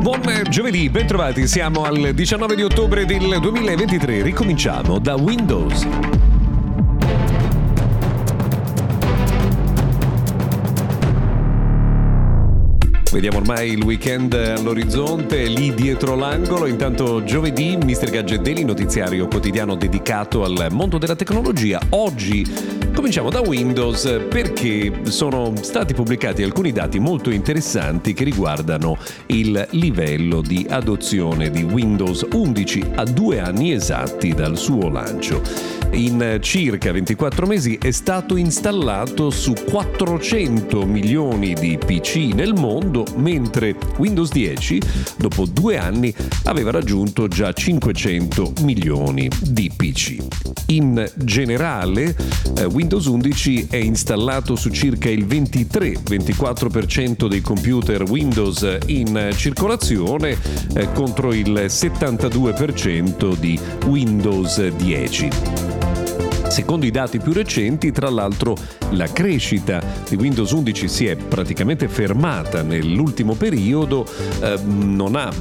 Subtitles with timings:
[0.00, 5.86] Buon giovedì, bentrovati, siamo al 19 di ottobre del 2023, ricominciamo da Windows.
[13.12, 16.66] Vediamo ormai il weekend all'orizzonte, lì dietro l'angolo.
[16.66, 18.08] Intanto giovedì, Mr.
[18.08, 21.78] Gadget Daily, notiziario quotidiano dedicato al mondo della tecnologia.
[21.90, 29.66] Oggi cominciamo da Windows perché sono stati pubblicati alcuni dati molto interessanti che riguardano il
[29.70, 36.90] livello di adozione di Windows 11 a due anni esatti dal suo lancio in circa
[36.90, 44.80] 24 mesi è stato installato su 400 milioni di PC nel mondo, mentre Windows 10,
[45.18, 46.14] dopo due anni,
[46.44, 50.16] aveva raggiunto già 500 milioni di PC.
[50.68, 52.16] In generale,
[52.56, 60.36] eh, Windows 11 è installato su circa il 23-24% dei computer Windows in circolazione
[60.74, 65.71] eh, contro il 72% di Windows 10.
[66.52, 68.54] Secondo i dati più recenti, tra l'altro,
[68.90, 74.04] la crescita di Windows 11 si è praticamente fermata nell'ultimo periodo,
[74.42, 75.32] eh, non ha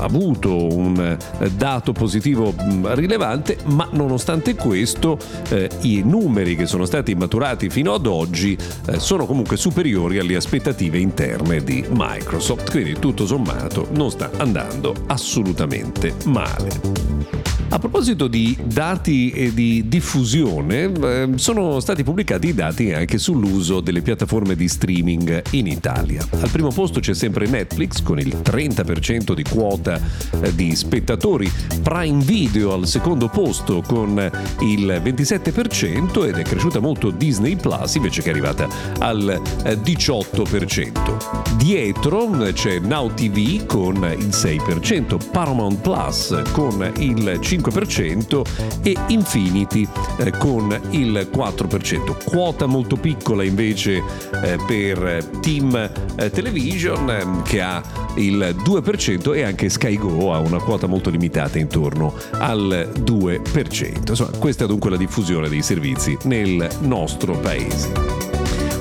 [0.00, 2.52] avuto un eh, dato positivo
[2.94, 5.18] rilevante, ma nonostante questo
[5.50, 10.34] eh, i numeri che sono stati maturati fino ad oggi eh, sono comunque superiori alle
[10.34, 17.45] aspettative interne di Microsoft, quindi tutto sommato non sta andando assolutamente male.
[17.68, 23.80] A proposito di dati e di diffusione, eh, sono stati pubblicati i dati anche sull'uso
[23.80, 26.24] delle piattaforme di streaming in Italia.
[26.40, 30.00] Al primo posto c'è sempre Netflix con il 30% di quota
[30.40, 31.50] eh, di spettatori,
[31.82, 34.30] Prime Video al secondo posto con
[34.60, 38.68] il 27% ed è cresciuta molto Disney Plus invece che è arrivata
[39.00, 40.78] al 18%.
[40.78, 48.96] Eh, Dietro c'è Now TV con il 6%, Paramount Plus con il 5%, 5% e
[49.08, 49.86] Infinity
[50.18, 52.24] eh, con il 4%.
[52.24, 54.02] Quota molto piccola invece
[54.42, 55.74] eh, per Team
[56.16, 57.82] eh, Television ehm, che ha
[58.16, 64.08] il 2% e anche Sky Go ha una quota molto limitata intorno al 2%.
[64.08, 68.35] Insomma, questa è dunque la diffusione dei servizi nel nostro paese.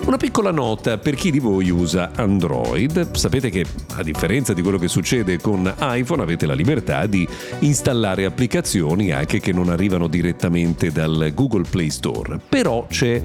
[0.06, 3.16] Una piccola nota per chi di voi usa Android.
[3.16, 7.28] Sapete che a differenza di quello che succede con iPhone avete la libertà di
[7.60, 12.40] installare applicazioni anche che non arrivano direttamente dal Google Play Store.
[12.48, 13.20] Però c'è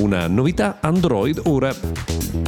[0.00, 1.74] una novità, Android ora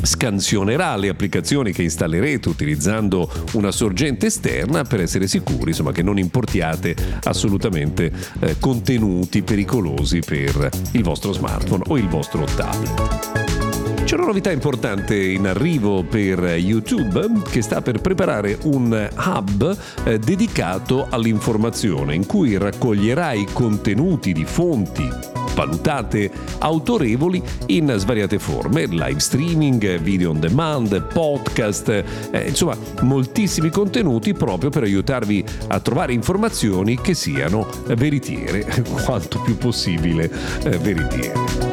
[0.03, 6.19] scansionerà le applicazioni che installerete utilizzando una sorgente esterna per essere sicuri insomma, che non
[6.19, 13.78] importiate assolutamente eh, contenuti pericolosi per il vostro smartphone o il vostro tablet.
[14.09, 20.19] C'è una novità importante in arrivo per YouTube che sta per preparare un hub eh,
[20.19, 25.07] dedicato all'informazione in cui raccoglierà i contenuti di fonti
[25.55, 26.31] valutate
[26.61, 31.89] autorevoli in svariate forme, live streaming, video on demand, podcast,
[32.31, 38.65] eh, insomma moltissimi contenuti proprio per aiutarvi a trovare informazioni che siano veritiere,
[39.05, 40.31] quanto più possibile
[40.65, 41.68] eh, veritiere.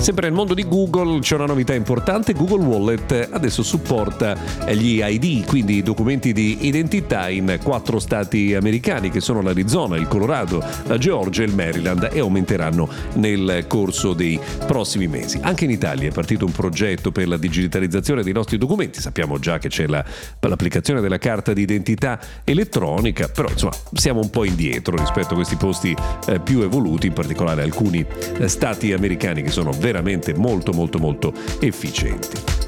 [0.00, 4.36] Sempre nel mondo di Google c'è una novità importante, Google Wallet adesso supporta
[4.70, 10.06] gli ID, quindi i documenti di identità in quattro stati americani che sono l'Arizona, il
[10.06, 15.40] Colorado, la Georgia e il Maryland e aumenteranno nel corso dei prossimi mesi.
[15.42, 19.58] Anche in Italia è partito un progetto per la digitalizzazione dei nostri documenti, sappiamo già
[19.58, 20.02] che c'è la,
[20.40, 25.56] l'applicazione della carta di identità elettronica, però insomma siamo un po' indietro rispetto a questi
[25.56, 25.94] posti
[26.28, 28.06] eh, più evoluti, in particolare alcuni
[28.38, 32.67] eh, stati americani che sono veramente veramente molto molto molto efficienti.